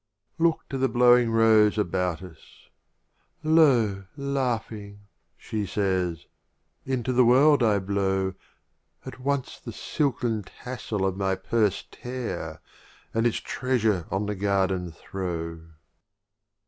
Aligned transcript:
XIV. 0.39 0.43
Look 0.47 0.69
to 0.69 0.79
the 0.79 0.89
blowing 0.89 1.29
Rose 1.29 1.77
about 1.77 2.23
us— 2.23 2.69
"Lo, 3.59 4.05
"Laughing," 4.17 5.01
she 5.37 5.67
says, 5.67 6.25
"into 6.87 7.13
the 7.13 7.23
world 7.23 7.61
I 7.61 7.77
blow," 7.77 8.33
At 9.05 9.19
once 9.19 9.59
the 9.59 9.71
silken 9.71 10.41
tassel 10.41 11.05
of 11.05 11.17
my 11.17 11.35
Purse 11.35 11.85
"Tear, 11.91 12.61
and 13.13 13.27
its 13.27 13.37
Treasure 13.37 14.07
on 14.09 14.25
the 14.25 14.33
Garden 14.33 14.91
throw." 14.91 15.67